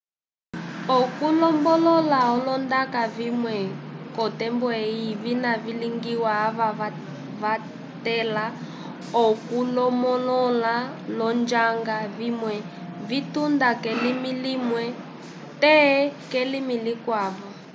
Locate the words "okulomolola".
9.25-10.75